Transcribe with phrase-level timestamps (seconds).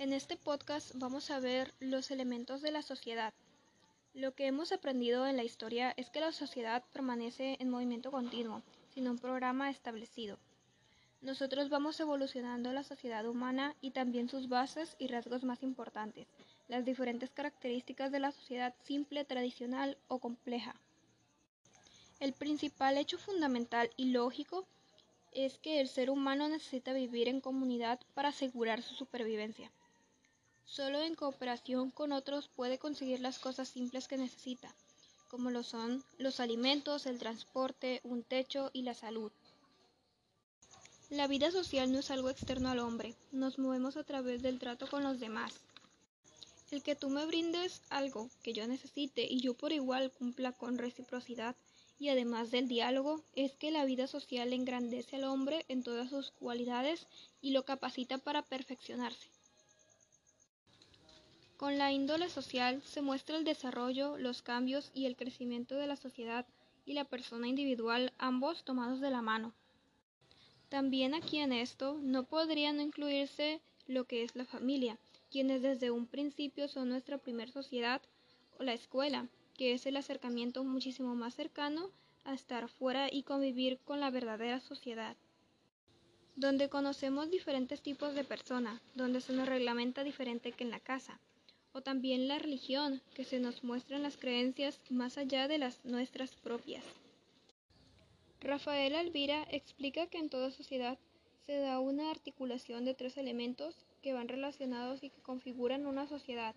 [0.00, 3.32] En este podcast vamos a ver los elementos de la sociedad.
[4.12, 8.62] Lo que hemos aprendido en la historia es que la sociedad permanece en movimiento continuo,
[8.92, 10.36] sin un programa establecido.
[11.22, 16.26] Nosotros vamos evolucionando la sociedad humana y también sus bases y rasgos más importantes,
[16.66, 20.74] las diferentes características de la sociedad simple, tradicional o compleja.
[22.18, 24.66] El principal hecho fundamental y lógico
[25.30, 29.70] es que el ser humano necesita vivir en comunidad para asegurar su supervivencia.
[30.66, 34.74] Solo en cooperación con otros puede conseguir las cosas simples que necesita,
[35.30, 39.30] como lo son los alimentos, el transporte, un techo y la salud.
[41.10, 44.88] La vida social no es algo externo al hombre, nos movemos a través del trato
[44.88, 45.52] con los demás.
[46.70, 50.78] El que tú me brindes algo que yo necesite y yo por igual cumpla con
[50.78, 51.54] reciprocidad
[51.98, 56.32] y además del diálogo, es que la vida social engrandece al hombre en todas sus
[56.32, 57.06] cualidades
[57.40, 59.28] y lo capacita para perfeccionarse.
[61.56, 65.94] Con la índole social se muestra el desarrollo, los cambios y el crecimiento de la
[65.96, 66.46] sociedad
[66.84, 69.54] y la persona individual, ambos tomados de la mano.
[70.68, 74.98] También aquí en esto no podría no incluirse lo que es la familia,
[75.30, 78.02] quienes desde un principio son nuestra primer sociedad,
[78.58, 81.90] o la escuela, que es el acercamiento muchísimo más cercano
[82.24, 85.16] a estar fuera y convivir con la verdadera sociedad,
[86.34, 91.20] donde conocemos diferentes tipos de personas, donde se nos reglamenta diferente que en la casa,
[91.74, 96.36] o también la religión, que se nos muestran las creencias más allá de las nuestras
[96.36, 96.84] propias.
[98.40, 100.98] Rafael Alvira explica que en toda sociedad
[101.46, 106.54] se da una articulación de tres elementos que van relacionados y que configuran una sociedad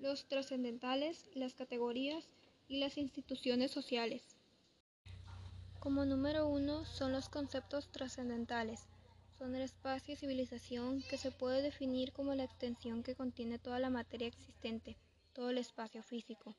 [0.00, 2.28] los trascendentales, las categorías
[2.66, 4.22] y las instituciones sociales.
[5.78, 8.88] Como número uno son los conceptos trascendentales.
[9.42, 13.80] Son el espacio y civilización que se puede definir como la extensión que contiene toda
[13.80, 14.96] la materia existente,
[15.32, 16.54] todo el espacio físico.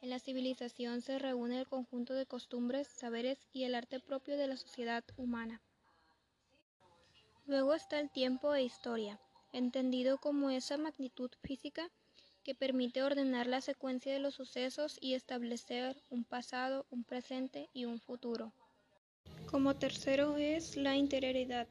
[0.00, 4.46] En la civilización se reúne el conjunto de costumbres, saberes y el arte propio de
[4.46, 5.60] la sociedad humana.
[7.46, 9.18] Luego está el tiempo e historia,
[9.52, 11.90] entendido como esa magnitud física
[12.44, 17.84] que permite ordenar la secuencia de los sucesos y establecer un pasado, un presente y
[17.84, 18.52] un futuro.
[19.50, 21.66] Como tercero es la interioridad,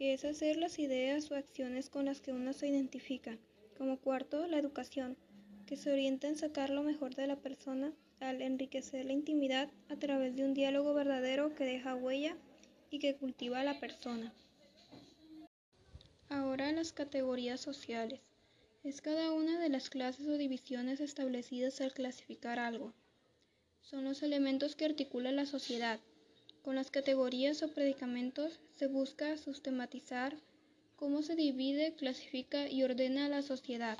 [0.00, 3.36] que es hacer las ideas o acciones con las que uno se identifica.
[3.76, 5.18] Como cuarto, la educación,
[5.66, 9.96] que se orienta en sacar lo mejor de la persona al enriquecer la intimidad a
[9.96, 12.34] través de un diálogo verdadero que deja huella
[12.88, 14.32] y que cultiva a la persona.
[16.30, 18.22] Ahora las categorías sociales
[18.82, 22.94] es cada una de las clases o divisiones establecidas al clasificar algo.
[23.82, 26.00] Son los elementos que articula la sociedad.
[26.62, 30.36] Con las categorías o predicamentos se busca sistematizar
[30.96, 33.96] cómo se divide, clasifica y ordena la sociedad.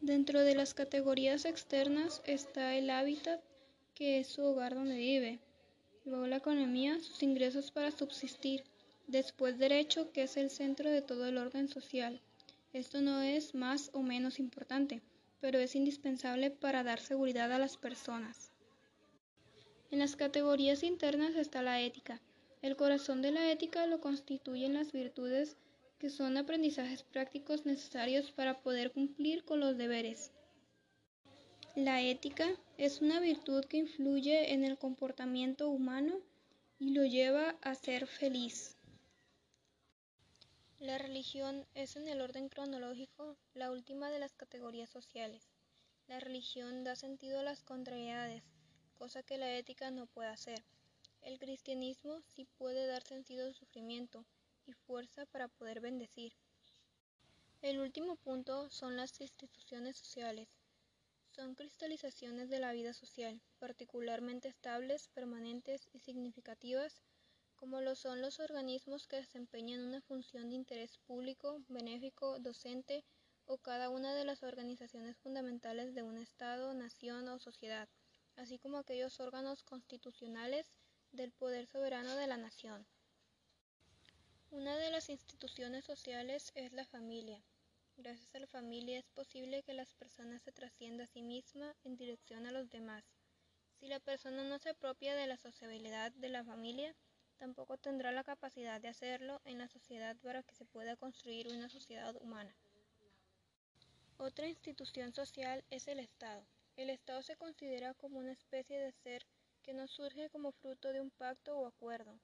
[0.00, 3.40] Dentro de las categorías externas está el hábitat,
[3.94, 5.38] que es su hogar donde vive.
[6.04, 8.64] Luego la economía, sus ingresos para subsistir.
[9.06, 12.20] Después derecho, que es el centro de todo el orden social.
[12.72, 15.00] Esto no es más o menos importante,
[15.40, 18.52] pero es indispensable para dar seguridad a las personas.
[19.90, 22.20] En las categorías internas está la ética.
[22.60, 25.56] El corazón de la ética lo constituyen las virtudes
[25.98, 30.32] que son aprendizajes prácticos necesarios para poder cumplir con los deberes.
[31.74, 36.20] La ética es una virtud que influye en el comportamiento humano
[36.78, 38.76] y lo lleva a ser feliz.
[40.80, 45.48] La religión es en el orden cronológico la última de las categorías sociales.
[46.06, 48.44] La religión da sentido a las contrariedades,
[48.98, 50.62] cosa que la ética no puede hacer.
[51.22, 54.24] El cristianismo sí puede dar sentido al sufrimiento
[54.66, 56.32] y fuerza para poder bendecir.
[57.62, 60.48] El último punto son las instituciones sociales.
[61.30, 67.00] Son cristalizaciones de la vida social, particularmente estables, permanentes y significativas
[67.58, 73.04] como lo son los organismos que desempeñan una función de interés público, benéfico, docente
[73.46, 77.88] o cada una de las organizaciones fundamentales de un Estado, nación o sociedad,
[78.38, 80.72] así como aquellos órganos constitucionales
[81.12, 82.86] del poder soberano de la nación.
[84.50, 87.42] Una de las instituciones sociales es la familia.
[87.96, 91.96] Gracias a la familia es posible que las personas se trascienda a sí misma en
[91.96, 93.04] dirección a los demás.
[93.78, 96.94] Si la persona no se apropia de la sociabilidad de la familia,
[97.38, 101.68] tampoco tendrá la capacidad de hacerlo en la sociedad para que se pueda construir una
[101.68, 102.54] sociedad humana.
[104.16, 106.46] Otra institución social es el Estado.
[106.78, 109.26] El Estado se considera como una especie de ser
[109.64, 112.20] que no surge como fruto de un pacto o acuerdo.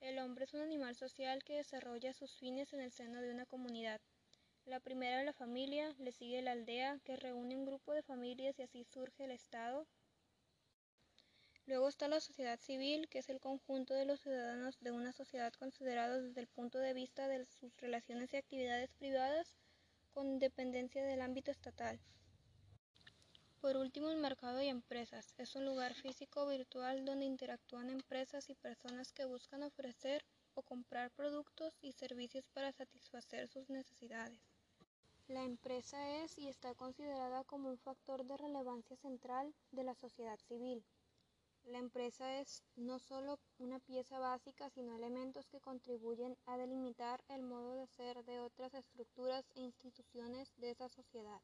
[0.00, 3.46] El hombre es un animal social que desarrolla sus fines en el seno de una
[3.46, 4.00] comunidad.
[4.64, 8.58] La primera es la familia, le sigue la aldea, que reúne un grupo de familias
[8.58, 9.86] y así surge el Estado.
[11.66, 15.52] Luego está la sociedad civil, que es el conjunto de los ciudadanos de una sociedad
[15.52, 19.54] considerados desde el punto de vista de sus relaciones y actividades privadas
[20.10, 22.00] con independencia del ámbito estatal.
[23.62, 25.34] Por último, el mercado y empresas.
[25.38, 30.24] Es un lugar físico virtual donde interactúan empresas y personas que buscan ofrecer
[30.54, 34.40] o comprar productos y servicios para satisfacer sus necesidades.
[35.28, 40.40] La empresa es y está considerada como un factor de relevancia central de la sociedad
[40.48, 40.84] civil.
[41.62, 47.42] La empresa es no solo una pieza básica, sino elementos que contribuyen a delimitar el
[47.42, 51.40] modo de ser de otras estructuras e instituciones de esa sociedad.